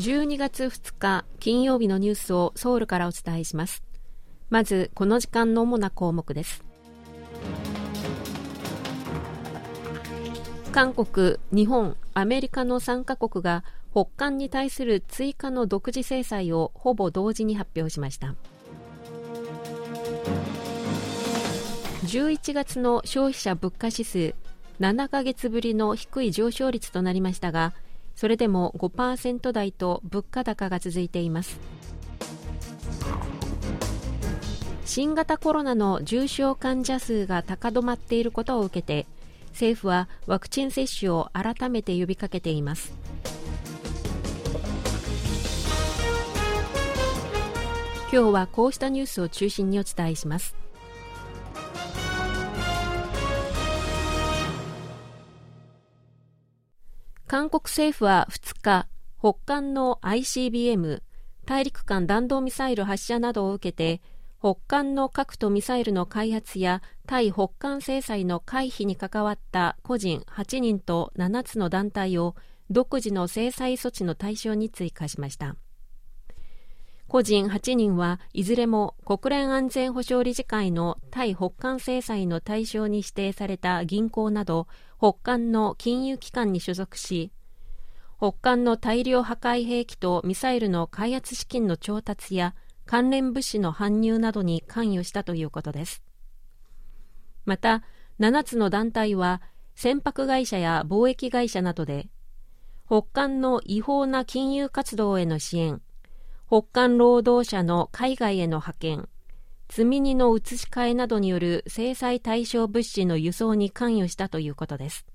[0.00, 3.82] 12月2日金曜日のニュースをソウルからお伝えします。
[4.48, 6.64] まずこの時間の主な項目です。
[10.72, 13.62] 韓国、日本、アメリカの3カ国が
[13.92, 18.34] 北韓に対する追加の独自制裁をほぼ同時に発表しました。
[22.06, 24.34] 11月の消費者物価指数
[24.80, 27.74] 7ヶ月ぶりの低い上昇率となりましたが
[28.20, 31.58] それでも5%台と物価高が続いています。
[34.84, 39.06] 新型コロナの重症患者数が高止まっていることを受けて
[39.52, 42.92] 政府はワクチン接種を改めて呼びかけています。
[48.12, 50.54] 今日はこうしたニュースを中心にお伝えします。
[57.30, 58.88] 韓国政府は2日
[59.20, 61.00] 北韓の ICBM
[61.46, 64.02] 大陸間弾道ミサイル発射などを受けて
[64.40, 72.34] 北韓の核とミサイルの開発や対北韓制裁の回避に関わった個人8人と7つの団体を
[72.68, 75.54] 独自の制裁措置の対象に追加しました。
[77.10, 87.32] 個人8人はいずれも国連安全保障理事会の対北韓制裁の対象に指定された銀行など北韓の金融機関に所属し
[88.18, 92.54] 北韓の大量破壊兵器とミサイルの開発資金の調達や
[92.86, 96.04] 関連物資の搬入などに関与したということです。
[97.44, 97.82] また
[98.20, 99.42] 7つの団体は
[99.74, 102.08] 船舶会社や貿易会社などで
[102.86, 105.82] 北韓の違法な金融活動への支援
[106.52, 109.08] 北韓労働者の海外への派遣
[109.68, 115.06] 積み荷の移し替えなどによる制裁対象物資の輸送に関与したということです。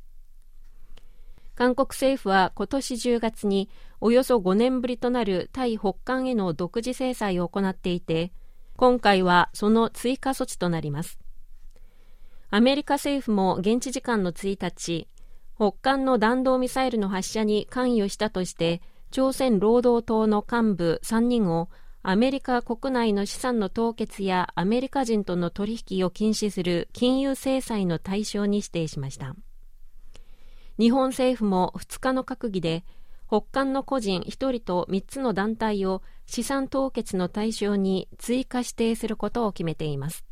[1.54, 3.70] 韓国政府は今年10月に
[4.00, 8.32] およそ5年ぶりとなる対北韓への独自制裁を行っていて
[8.78, 11.20] 今回はその追加措置となります。
[12.50, 15.10] アメリカ政府も現地時間の1日
[15.58, 18.82] 北韓の弾道ミサイルの発射に関与したとして
[19.12, 21.70] 朝鮮労働党の幹部3人を
[22.04, 29.36] アメリカ国内の資産の凍結やアメリカ人との取引を禁止する金融制裁の対象に指定しました。
[30.78, 32.84] 日本政府も2日の閣議で
[33.28, 40.26] 北韓の個人1人と3つの団体を資産凍結の対象に追加指定することを決めています。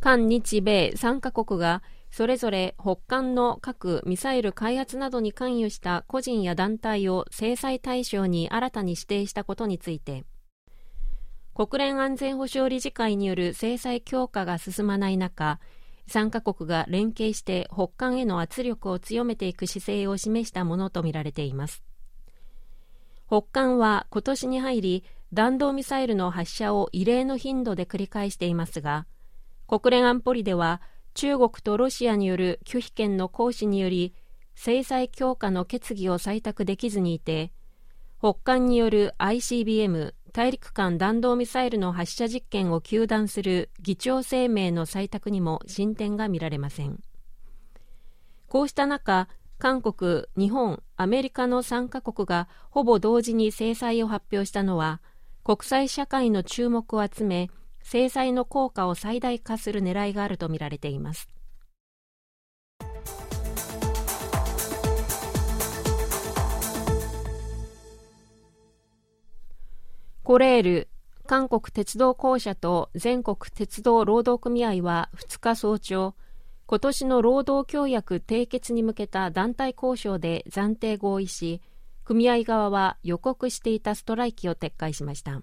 [0.00, 10.24] 韓日米3カ国がそれぞれ北韓の核・ミサイル開発などに関与した個人や団体を制裁対象に新たに指定したことについて
[11.54, 15.58] 国連安全保障理事会による制裁強化が進まない中
[16.08, 21.82] 3カ国が連携して北韓への圧力を強めていく姿勢を示したものとみられています。
[23.26, 25.04] 北韓は今年に入り
[25.34, 29.06] 弾道ミサイルの発射を異例の頻度で繰り返していますが
[29.66, 30.80] 国連安保理では
[31.18, 34.14] 中国とロシアによる拒否権の行使により
[34.54, 37.50] 制裁強化の決議を採択できずにいて
[38.20, 47.00] 北韓による ICBM 大陸間弾道ミサイルの発射実験を糾弾する議長声明の採択にも進展が見られません。
[48.46, 49.26] こうした中
[49.58, 55.00] 韓国、日本、アメリカの3カ国がほぼ同時に制裁を発表したのは
[55.42, 57.50] 国際社会の注目を集め
[57.82, 61.28] 制裁の効果を最大化する狙いがあるとみられています。
[70.28, 70.88] コレール
[71.26, 76.14] 韓国鉄道公社と全国鉄道労働組合は2日早朝
[76.66, 81.62] 今年の労働協約締結に向けた団体交渉で暫定合意し
[82.04, 85.40] 組合側は予告していたストライキを撤回しました。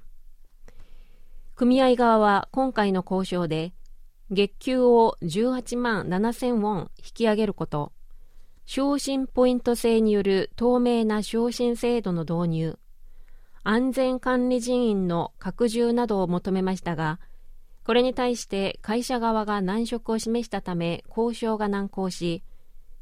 [1.55, 3.73] 組合側は今回の交渉で
[4.29, 7.94] 月給を18万7000ウォン引き上げること
[8.65, 12.80] 昇進ポイント制による透明な昇進制度の導入
[13.63, 17.21] 安全管理人員の拡充などを求めましたが
[17.85, 22.44] これに対して会社側が難色を示したため交渉が難航し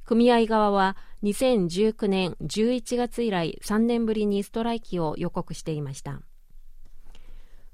[0.06, 6.22] 組合側は2019年11月以来3年ぶりにストライキを予告していました。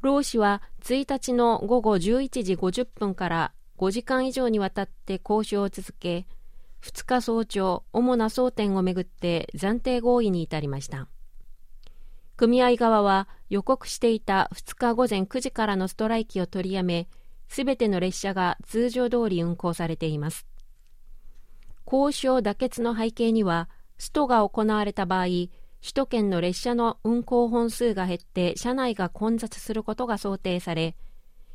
[0.02, 6.26] 労使は1日の午後11時50分から5時間以上にわたって交渉を続け
[6.82, 11.08] 2日早朝主な争点をめぐって暫定合意に至りました。
[12.38, 17.10] 組合側は予告していた2日午前9時からのストライキを取りやめ
[17.50, 20.48] すべての列車が通常通り運行されています。
[21.86, 23.68] 交渉妥結の背景には
[23.98, 25.26] ストが行われた場合
[25.82, 30.96] 首都圏の列車の運行本数が減って車内が混雑することが想定され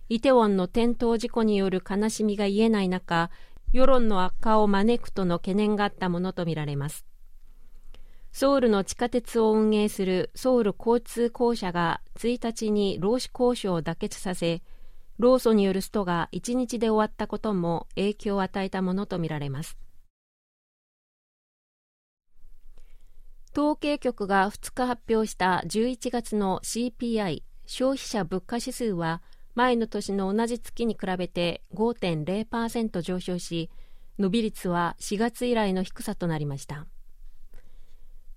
[0.09, 3.31] イテウォンの転倒事故による悲しみが癒えない中
[3.73, 7.05] 世論の悪化を招くとの懸念があったものとみられます。
[8.31, 14.63] ソウルの地下鉄を運営するソウル交通公社が1日に労使交渉を妥結させ
[15.19, 19.79] 労組によるストが1日で終わったことも影響を与えたものとみられます。
[23.57, 29.23] 統計局が2日発表した11月の CPI 消費者物価指数は
[29.55, 33.71] 前の年の同じ月に比べて5.0%上昇し
[34.19, 36.87] 伸び率は4月以来の低さとなりました。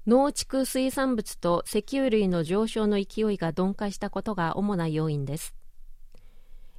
[0.05, 5.55] 農畜水産物と石油類の上昇の勢いが鈍化したことが主な要因です。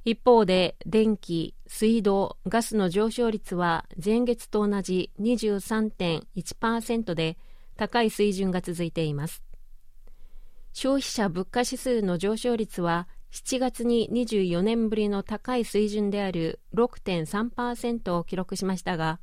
[0.05, 7.37] 一方で電気、水道、ガスの上昇率は前月と同じ23.1%で
[7.79, 9.41] 高い水準が続いています。
[10.73, 19.19] 消費者物価指数の上昇率は7月に24年ぶりの高い水準である6.3%を記録しましたが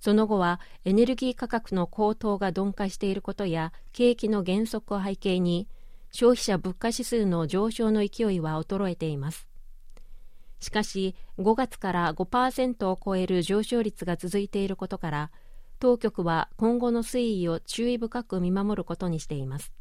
[0.00, 5.68] その後はエネルギー価格の高騰が鈍化していることや景気の減速を背景に
[6.10, 9.48] 消費者物価指数の上昇の勢いは衰えています。
[10.60, 15.30] しかし5月から5%を超える上昇率が続いていることから
[15.78, 19.72] 当局は今後の推移を注意深く見守ることにしています。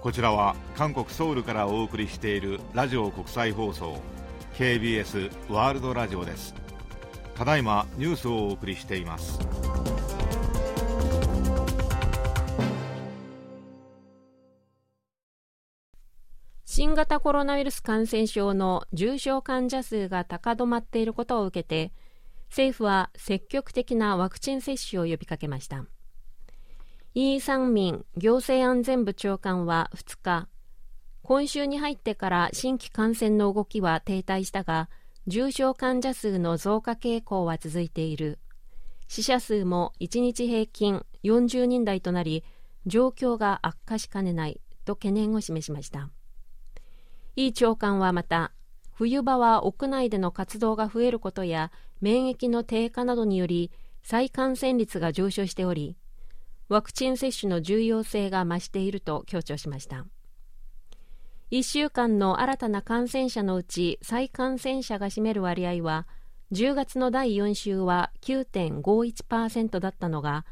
[0.00, 4.00] こちらは韓国ソウルからお送りしているラジオ国際放送
[4.54, 6.54] KBS ワールドラジオです。
[7.34, 9.38] ただいまニュースをお送りしています。
[16.78, 21.92] 新型コロナウイルス感染症の重症患者数が高止まっていることを受けて
[22.50, 25.86] 政府は積極的なワクチン接種を呼びかけました。
[27.14, 30.46] イー・サンミン行政安全部長官は2日
[31.22, 34.88] 今週に入ってから新規感染の動きは停滞したが
[35.26, 38.38] 重症患者数の増加傾向は続いている。
[39.08, 42.44] 死者数も1日平均40人台となり
[42.86, 46.10] 状況が悪化しかねないと懸念を示しました。
[47.46, 48.50] イ長官はまた
[48.92, 51.70] 冬場は屋内での活動が増えることや
[52.00, 53.70] 免疫の低下などにより
[54.02, 55.96] 再感染率が上昇しており
[56.68, 60.04] ワクチン接種の重要性が増していると強調しました。
[61.52, 66.08] 1週間の新たな感染者のうち再感染者が占める割合は
[66.50, 70.44] 10月の第4週は9.51%だったのが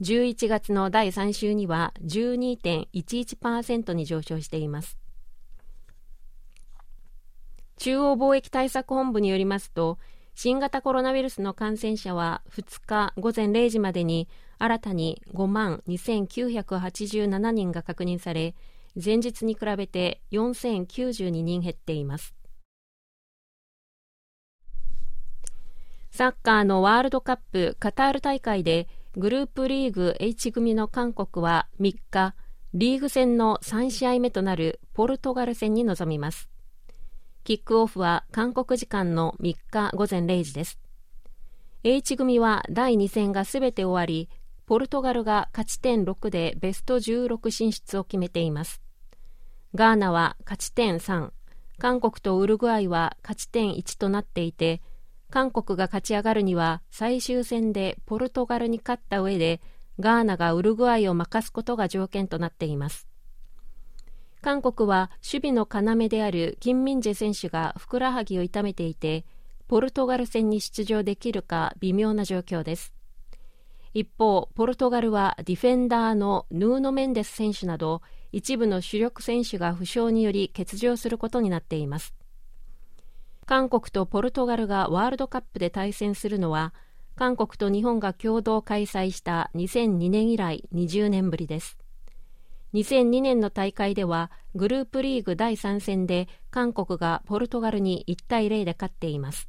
[0.00, 5.01] 11月の第3週には12.11%に上昇しています。
[7.82, 9.98] 中央貿易対策本部によりますと
[10.36, 18.54] 新型コロナウイルスの感染者は2日午前0時までに新たに5万2987人が確認され
[19.04, 22.36] 前日に比べて4092人減っています。
[26.12, 28.86] サッカーのワールドカップカタール大会で
[29.16, 32.36] グループリーグ H 組の韓国は3日
[32.74, 36.51] リーグ戦の3試合目となるポルトガル戦に臨みます。
[37.44, 40.78] キックオフは韓国時間の3日午前0時です。
[41.82, 44.28] H 組は第2戦がすべて終わり
[44.64, 48.80] ポルトガルが勝ち点6でベスト16進出を決めています。
[49.74, 51.32] ガーナは勝ち点3
[51.78, 54.80] 韓国とウルグアイは勝ち点1となっていて
[55.28, 59.60] 韓国が勝ち上がるには最終戦でポルトガルに勝った上で
[59.98, 63.08] ガーナがウルグアイを任すことが条件となっています。
[64.42, 69.24] 韓国は守備の要であるキン・ミンジェ選手がふくらはぎを痛めていて
[69.68, 72.92] ポルトガル戦に出場できるか微妙な状況です。
[73.94, 82.12] 一方ポルトガルはディフェンダーのヌーノ・メンデス選手など一部の主力選手が負傷により欠場することになっています。
[83.46, 86.74] 韓国とポルトガルがワールドカップで対戦するのは
[87.14, 91.78] 韓国と日本が共同開催した2002年以来20年ぶりです。
[92.74, 99.48] 2002年の大会ではグループリーグ第3戦で韓国がポルトガルに1対0で勝っています。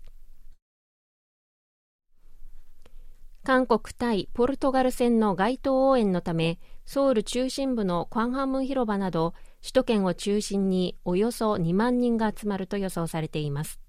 [3.43, 13.79] 韓国対ポルトガル戦の街頭応援のためソウル中心部のクァンハム広場など首都圏を中心におよそ2万人が集まると予想されています。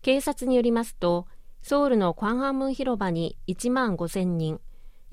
[0.00, 1.26] 警察によりますと
[1.62, 4.60] ソウルのクァンハム広場に1万5000人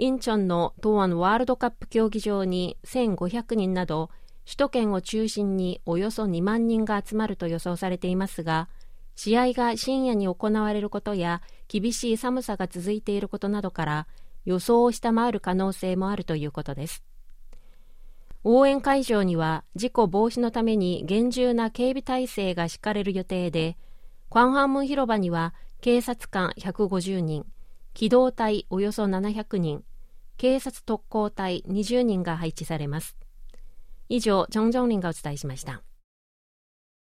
[0.01, 4.09] インチョンの東亜ワールドカップ競技場に1500人など
[4.45, 8.67] 首都圏を中心におよそ2万人が集まると予想されていますが
[9.15, 14.07] 試合が深夜に行われることや厳しい寒さが続いていることなどから
[14.43, 17.03] 予想を下回る可能性もあるということです。
[18.43, 23.77] 応援会場には事故防止のために厳重な警備体制が敷かれる予定で
[24.31, 27.45] クァンハンムン広場には警察官150人
[27.93, 29.83] 機動隊およそ700人
[30.37, 33.15] 警察特攻隊20人が配置されます
[34.13, 35.83] 以上、ジョン・ジョンリンがお伝えしました。